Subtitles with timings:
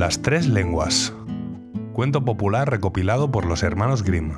[0.00, 1.12] Las tres lenguas.
[1.92, 4.32] Cuento popular recopilado por los hermanos Grimm.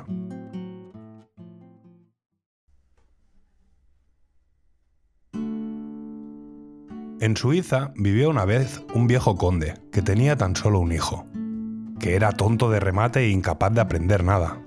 [7.21, 11.25] En Suiza vivió una vez un viejo conde que tenía tan solo un hijo,
[11.97, 14.61] que era tonto de remate e incapaz de aprender nada.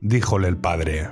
[0.00, 1.08] Díjole el padre,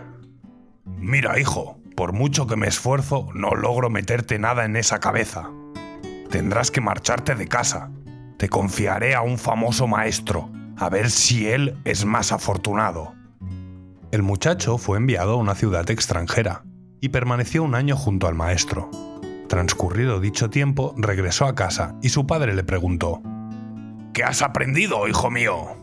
[0.85, 5.49] Mira, hijo, por mucho que me esfuerzo, no logro meterte nada en esa cabeza.
[6.31, 7.93] Tendrás que marcharte de casa.
[8.39, 13.13] Te confiaré a un famoso maestro, a ver si él es más afortunado.
[14.13, 16.63] El muchacho fue enviado a una ciudad extranjera
[17.01, 18.91] y permaneció un año junto al maestro.
[19.49, 23.23] Transcurrido dicho tiempo, regresó a casa y su padre le preguntó,
[24.15, 25.77] ¿Qué has aprendido, hijo mío?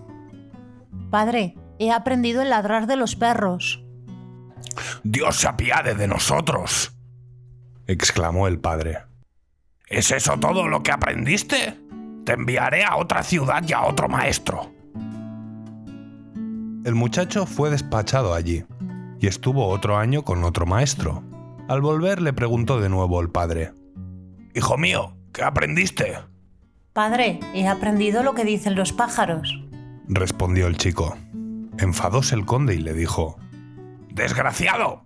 [1.12, 3.84] Padre, he aprendido el ladrar de los perros.
[5.04, 6.96] Dios se apiade de nosotros,
[7.86, 9.00] exclamó el padre.
[9.88, 11.85] ¿Es eso todo lo que aprendiste?
[12.26, 14.72] Te enviaré a otra ciudad y a otro maestro.
[16.84, 18.66] El muchacho fue despachado allí
[19.20, 21.24] y estuvo otro año con otro maestro,
[21.68, 23.74] al volver le preguntó de nuevo el padre.
[24.54, 26.18] Hijo mío, ¿qué aprendiste?
[26.94, 29.60] Padre, he aprendido lo que dicen los pájaros.
[30.08, 31.18] Respondió el chico.
[31.78, 33.38] Enfadóse el conde y le dijo,
[34.12, 35.04] Desgraciado,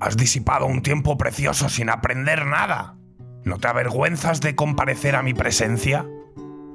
[0.00, 2.96] has disipado un tiempo precioso sin aprender nada.
[3.44, 6.06] ¿No te avergüenzas de comparecer a mi presencia?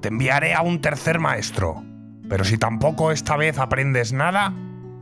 [0.02, 1.84] Te enviaré a un tercer maestro,
[2.30, 4.54] pero si tampoco esta vez aprendes nada,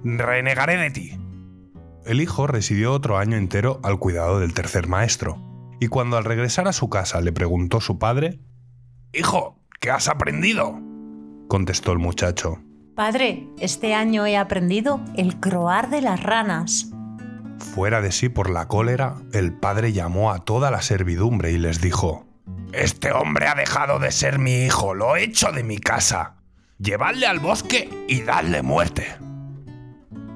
[0.03, 1.19] renegaré de ti.
[2.05, 5.37] El hijo residió otro año entero al cuidado del tercer maestro,
[5.79, 8.39] y cuando al regresar a su casa le preguntó su padre,
[9.13, 10.79] Hijo, ¿qué has aprendido?
[11.47, 12.59] contestó el muchacho.
[12.95, 16.91] Padre, este año he aprendido el croar de las ranas.
[17.59, 21.81] Fuera de sí por la cólera, el padre llamó a toda la servidumbre y les
[21.81, 22.25] dijo,
[22.73, 26.35] Este hombre ha dejado de ser mi hijo, lo he hecho de mi casa.
[26.77, 29.15] Llevadle al bosque y dadle muerte.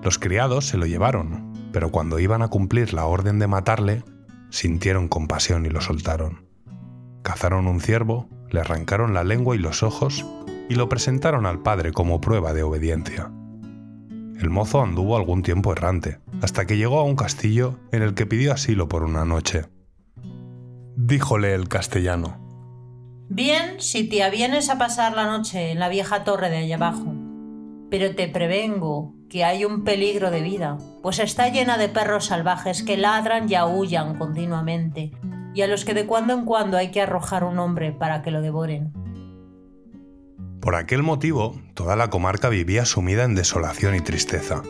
[0.02, 4.04] Los criados se lo llevaron, pero cuando iban a cumplir la orden de matarle,
[4.50, 6.48] sintieron compasión y lo soltaron.
[7.22, 10.26] Cazaron un ciervo, le arrancaron la lengua y los ojos
[10.70, 13.32] y lo presentaron al padre como prueba de obediencia.
[14.40, 18.26] El mozo anduvo algún tiempo errante, hasta que llegó a un castillo en el que
[18.26, 19.66] pidió asilo por una noche.
[21.02, 22.38] Díjole el castellano.
[23.30, 27.16] Bien, si te avienes a pasar la noche en la vieja torre de allá abajo.
[27.90, 32.84] Pero te prevengo que hay un peligro de vida, pues está llena de perros salvajes
[32.84, 35.14] que ladran y aullan continuamente,
[35.54, 38.32] y a los que de cuando en cuando hay que arrojar un hombre para que
[38.32, 38.92] lo devoren.
[40.60, 44.64] Por aquel motivo, toda la comarca vivía sumida en desolación y tristeza,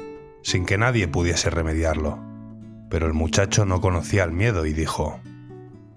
[0.43, 2.19] sin que nadie pudiese remediarlo.
[2.91, 5.19] Pero el muchacho no conocía el miedo y dijo,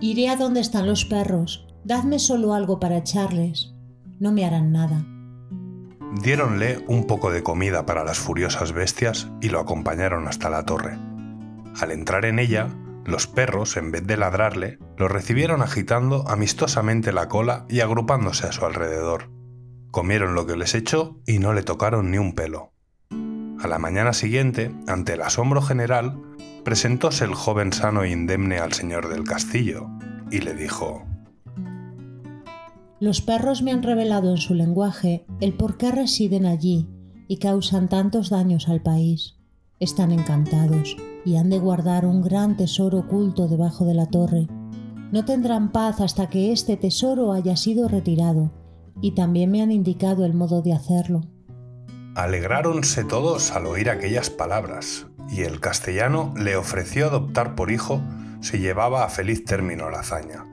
[0.03, 3.73] Iré a donde están los perros, dadme solo algo para echarles,
[4.19, 5.07] no me harán nada.
[6.21, 10.99] Diéronle un poco de comida para las furiosas bestias y lo acompañaron hasta la torre.
[11.81, 12.67] Al entrar en ella,
[13.05, 18.53] los perros, en vez de ladrarle, lo recibieron agitando amistosamente la cola y agrupándose a
[18.53, 19.31] su alrededor.
[19.93, 22.73] Comieron lo que les echó y no le tocaron ni un pelo.
[23.61, 26.21] A la mañana siguiente, ante el asombro general,
[26.65, 29.89] presentóse el joven sano e indemne al señor del castillo
[30.31, 31.05] y le dijo
[33.03, 36.89] los perros me han revelado en su lenguaje el por qué residen allí
[37.27, 39.41] y causan tantos daños al país.
[39.81, 44.47] Están encantados y han de guardar un gran tesoro oculto debajo de la torre.
[45.11, 48.53] No tendrán paz hasta que este tesoro haya sido retirado,
[49.01, 51.23] y también me han indicado el modo de hacerlo.
[52.15, 58.03] Alegráronse todos al oír aquellas palabras, y el castellano le ofreció adoptar por hijo
[58.43, 60.45] si llevaba a feliz término la hazaña.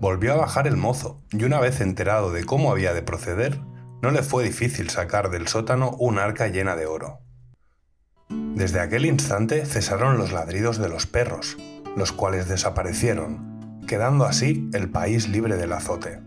[0.00, 3.60] Volvió a bajar el mozo, y una vez enterado de cómo había de proceder,
[4.02, 7.20] no le fue difícil sacar del sótano un arca llena de oro.
[8.28, 11.56] Desde aquel instante cesaron los ladridos de los perros,
[11.96, 16.20] los cuales desaparecieron, quedando así el país libre del azote.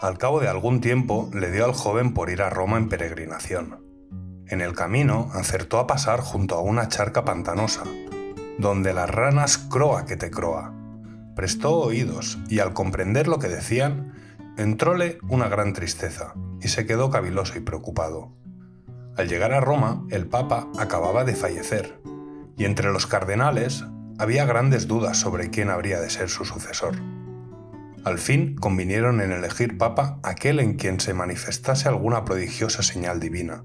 [0.00, 3.87] Al cabo de algún tiempo le dio al joven por ir a Roma en peregrinación.
[4.48, 7.84] En el camino acertó a pasar junto a una charca pantanosa,
[8.58, 10.72] donde las ranas croa que te croa,
[11.36, 14.14] prestó oídos y al comprender lo que decían,
[14.56, 18.32] entróle una gran tristeza y se quedó caviloso y preocupado.
[19.16, 22.00] Al llegar a Roma, el Papa acababa de fallecer,
[22.56, 23.84] y entre los cardenales
[24.18, 26.94] había grandes dudas sobre quién habría de ser su sucesor.
[28.04, 33.62] Al fin convinieron en elegir Papa aquel en quien se manifestase alguna prodigiosa señal divina.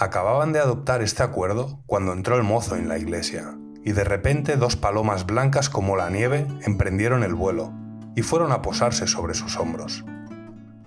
[0.00, 4.56] Acababan de adoptar este acuerdo cuando entró el mozo en la iglesia, y de repente
[4.56, 7.72] dos palomas blancas como la nieve emprendieron el vuelo
[8.14, 10.04] y fueron a posarse sobre sus hombros.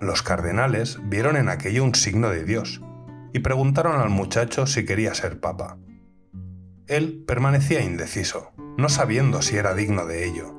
[0.00, 2.80] Los cardenales vieron en aquello un signo de Dios
[3.34, 5.76] y preguntaron al muchacho si quería ser papa.
[6.86, 10.58] Él permanecía indeciso, no sabiendo si era digno de ello,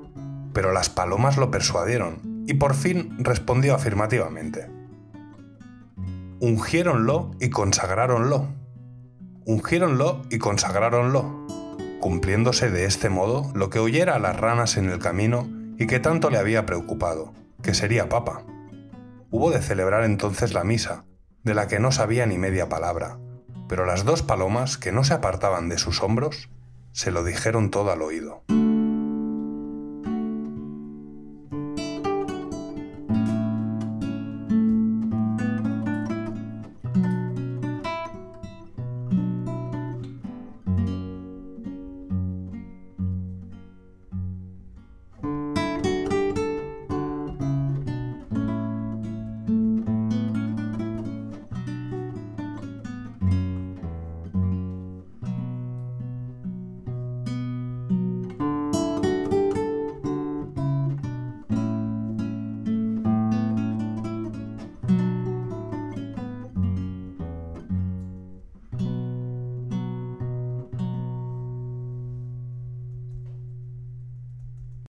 [0.54, 4.70] pero las palomas lo persuadieron y por fin respondió afirmativamente.
[6.44, 8.50] Ungiéronlo y consagráronlo.
[9.46, 11.48] Ungiéronlo y consagráronlo,
[12.02, 15.48] cumpliéndose de este modo lo que oyera a las ranas en el camino
[15.80, 17.32] y que tanto le había preocupado,
[17.62, 18.44] que sería papa.
[19.32, 21.06] Hubo de celebrar entonces la misa,
[21.44, 23.20] de la que no sabía ni media palabra,
[23.70, 26.50] pero las dos palomas que no se apartaban de sus hombros
[26.92, 28.44] se lo dijeron todo al oído.